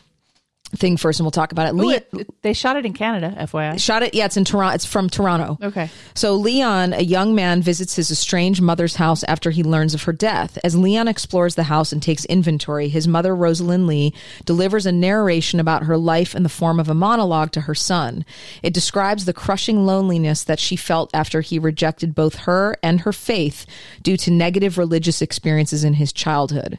[0.75, 1.73] thing first and we'll talk about it.
[1.79, 3.77] Ooh, it- they shot it in Canada, FYI.
[3.79, 4.13] shot it.
[4.13, 4.75] Yeah, it's in Toronto.
[4.75, 5.57] It's from Toronto.
[5.61, 5.89] Okay.
[6.13, 10.13] So Leon, a young man, visits his estranged mother's house after he learns of her
[10.13, 10.57] death.
[10.63, 14.13] As Leon explores the house and takes inventory, his mother, Rosalind Leigh,
[14.45, 18.23] delivers a narration about her life in the form of a monologue to her son.
[18.61, 23.11] It describes the crushing loneliness that she felt after he rejected both her and her
[23.13, 23.65] faith
[24.03, 26.77] due to negative religious experiences in his childhood.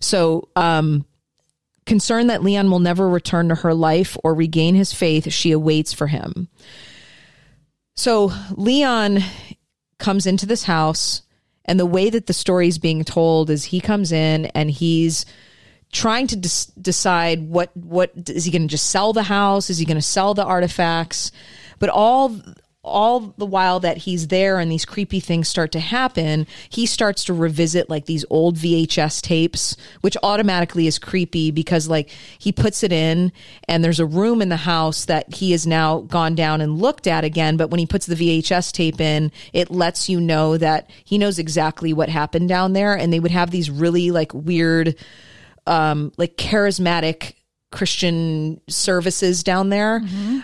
[0.00, 1.06] So, um,
[1.86, 5.92] Concerned that Leon will never return to her life or regain his faith, she awaits
[5.92, 6.48] for him.
[7.94, 9.20] So Leon
[9.98, 11.22] comes into this house,
[11.64, 15.24] and the way that the story is being told is he comes in and he's
[15.92, 19.70] trying to des- decide what what is he going to just sell the house?
[19.70, 21.30] Is he going to sell the artifacts?
[21.78, 22.36] But all
[22.84, 27.24] all the while that he's there and these creepy things start to happen, he starts
[27.24, 32.82] to revisit like these old VHS tapes, which automatically is creepy because like he puts
[32.82, 33.32] it in
[33.68, 37.06] and there's a room in the house that he has now gone down and looked
[37.06, 37.56] at again.
[37.56, 41.38] But when he puts the VHS tape in, it lets you know that he knows
[41.38, 42.94] exactly what happened down there.
[42.94, 44.96] And they would have these really like weird,
[45.66, 47.34] um, like charismatic
[47.72, 50.00] Christian services down there.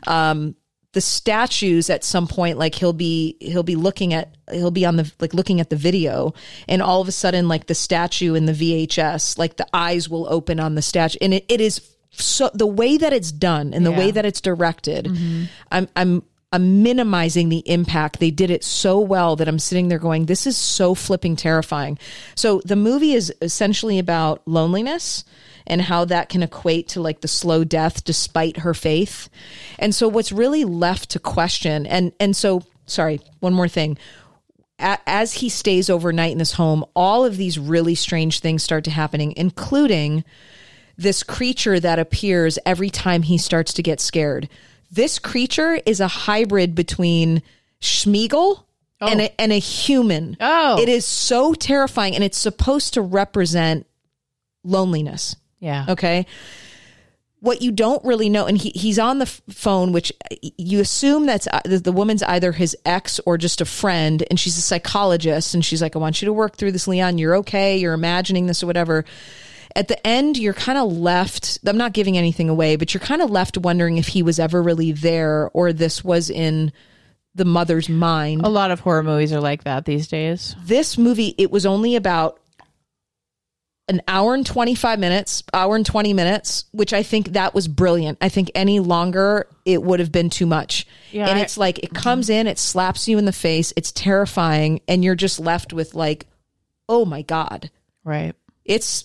[0.07, 0.57] Um,
[0.93, 4.97] the statues at some point like he'll be he'll be looking at he'll be on
[4.97, 6.35] the like looking at the video
[6.69, 10.27] and all of a sudden like the statue in the VHS like the eyes will
[10.29, 11.81] open on the statue and it, it is
[12.11, 15.45] so the way that it's done and the way that it's directed mm-hmm.
[15.71, 16.23] I'm I'm
[16.53, 18.19] I'm minimizing the impact.
[18.19, 21.97] They did it so well that I'm sitting there going, this is so flipping terrifying.
[22.35, 25.25] So the movie is essentially about loneliness
[25.71, 29.31] and how that can equate to like the slow death despite her faith.
[29.79, 33.97] And so what's really left to question and and so sorry, one more thing.
[34.79, 38.91] As he stays overnight in this home, all of these really strange things start to
[38.91, 40.25] happening, including
[40.97, 44.49] this creature that appears every time he starts to get scared.
[44.91, 47.43] This creature is a hybrid between
[47.81, 48.65] Schmeagol
[49.01, 49.07] oh.
[49.07, 50.37] and, a, and a human.
[50.41, 50.81] Oh.
[50.81, 53.87] It is so terrifying and it's supposed to represent
[54.65, 55.37] loneliness.
[55.61, 55.87] Yeah.
[55.89, 56.27] Okay.
[57.41, 60.13] What you don't really know, and he, he's on the phone, which
[60.59, 64.39] you assume that's uh, the, the woman's either his ex or just a friend, and
[64.39, 67.17] she's a psychologist, and she's like, "I want you to work through this, Leon.
[67.17, 67.79] You're okay.
[67.79, 69.07] You're imagining this or whatever."
[69.75, 71.61] At the end, you're kind of left.
[71.65, 74.63] I'm not giving anything away, but you're kind of left wondering if he was ever
[74.63, 76.73] really there or this was in
[77.37, 80.57] the mother's mind A lot of horror movies are like that these days.
[80.65, 82.41] this movie it was only about
[83.91, 88.17] an hour and 25 minutes hour and 20 minutes which i think that was brilliant.
[88.21, 90.87] I think any longer it would have been too much.
[91.11, 92.03] Yeah, and I- it's like it mm-hmm.
[92.03, 95.95] comes in it slaps you in the face it's terrifying and you're just left with
[95.95, 96.27] like
[96.89, 97.71] oh my god.
[98.05, 98.35] Right.
[98.65, 99.05] it's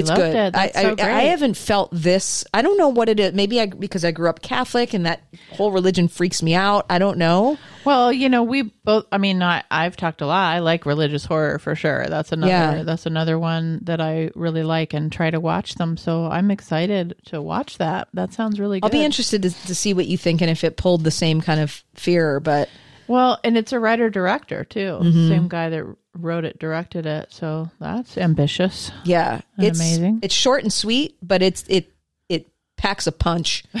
[0.00, 0.34] it's good.
[0.34, 0.56] it.
[0.56, 2.44] I, so I, I haven't felt this.
[2.52, 3.32] I don't know what it is.
[3.32, 5.22] Maybe I because I grew up Catholic and that
[5.52, 6.86] whole religion freaks me out.
[6.90, 7.58] I don't know.
[7.84, 9.06] Well, you know, we both.
[9.12, 10.54] I mean, I, I've talked a lot.
[10.54, 12.06] I like religious horror for sure.
[12.08, 12.50] That's another.
[12.50, 12.82] Yeah.
[12.82, 15.96] That's another one that I really like and try to watch them.
[15.96, 18.08] So I'm excited to watch that.
[18.14, 18.86] That sounds really good.
[18.86, 21.40] I'll be interested to, to see what you think and if it pulled the same
[21.40, 22.40] kind of fear.
[22.40, 22.68] But
[23.08, 24.98] Well, and it's a writer director too.
[25.02, 25.28] Mm-hmm.
[25.28, 25.84] Same guy that
[26.14, 27.32] wrote it, directed it.
[27.32, 28.90] So that's ambitious.
[29.04, 30.20] yeah, it's amazing.
[30.22, 31.92] It's short and sweet, but it's it
[32.28, 33.64] it packs a punch.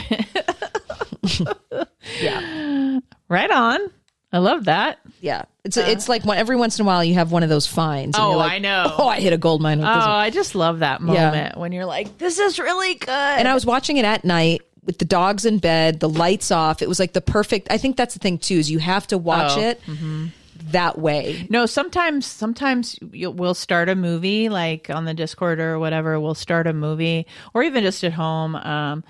[2.20, 3.80] yeah, Right on.
[4.32, 4.98] I love that.
[5.20, 5.44] yeah.
[5.64, 8.16] It's it's like when, every once in a while you have one of those finds.
[8.16, 8.26] and Uh.
[8.26, 8.94] Oh, you're like, I know.
[8.98, 9.78] Oh, I hit a gold mine.
[9.78, 9.90] with Oh.
[9.90, 13.64] I just love that moment when you're like, "This is really good." and I was
[13.64, 16.80] watching it at night with the dogs in bed, the lights off.
[16.80, 17.68] It was like the perfect.
[17.70, 19.80] I think that's the thing too is you have to watch Oh, it
[20.70, 21.46] that way.
[21.50, 26.18] No, sometimes sometimes you'll, we'll start a movie like on the Discord or whatever.
[26.18, 28.56] We'll start a movie or even just at home.
[28.56, 29.04] Um,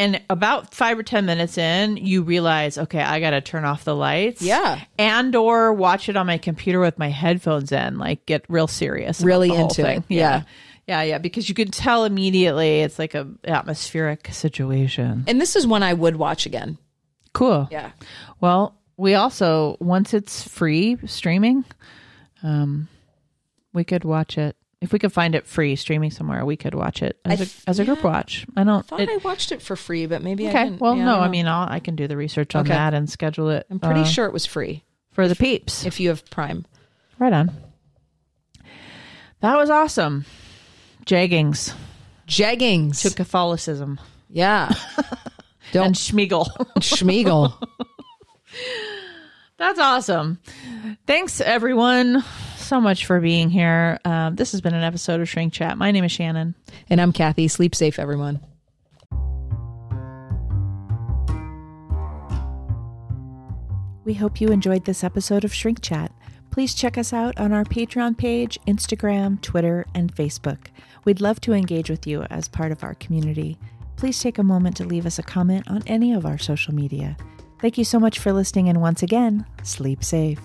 [0.00, 3.84] and about five or ten minutes in, you realize, okay, I got to turn off
[3.84, 4.40] the lights.
[4.42, 4.80] Yeah.
[4.98, 7.98] and or watch it on my computer with my headphones in.
[7.98, 10.02] Like get real serious, Really into it.
[10.08, 10.42] Yeah.
[10.86, 11.18] yeah, yeah.
[11.18, 15.24] Because you can tell immediately it's like a atmospheric situation.
[15.26, 16.78] And this is one I would watch again.
[17.32, 17.68] Cool.
[17.70, 17.92] Yeah.
[18.40, 21.64] Well, we also once it's free streaming,
[22.42, 22.88] um,
[23.72, 26.44] we could watch it if we could find it free streaming somewhere.
[26.44, 28.46] We could watch it as, I a, th- as a group watch.
[28.56, 28.78] I don't.
[28.78, 30.64] I thought it- I watched it for free, but maybe I okay.
[30.64, 30.80] didn't.
[30.80, 31.14] Well, Yeah, no.
[31.16, 32.74] don't I, mean, I'll, I can do the research on Okay.
[32.74, 33.66] that and schedule it.
[33.70, 34.84] I'm pretty uh, sure it was free.
[35.12, 35.84] for the peeps.
[35.86, 36.64] if you have Prime.
[37.18, 37.50] Right on.
[39.40, 40.24] That was awesome.
[41.06, 41.74] Jaggings
[42.28, 43.02] Jeggings.
[43.02, 43.98] to Catholicism
[44.32, 44.72] yeah.
[45.72, 46.46] Don't Schmiegel.
[46.78, 47.52] Schmiegel.
[49.58, 50.38] That's awesome.
[51.06, 52.24] Thanks, everyone,
[52.70, 53.98] so much for being here.
[54.04, 55.76] Um, this has been an episode of Shrink Chat.
[55.76, 56.54] My name is Shannon.
[56.88, 57.48] and I'm Cathy.
[57.48, 58.38] Sleep safe, everyone.
[64.04, 66.12] We hope you enjoyed this episode of Shrink Chat.
[66.52, 70.68] Please check us out on our Patreon page, Instagram, Twitter, and Facebook.
[71.04, 73.58] We'd love to engage with you as part of our community.
[73.96, 77.16] Please take a moment to leave us a comment on any of our social media.
[77.60, 80.38] Thank you so much for listening, and once again, sleep safe.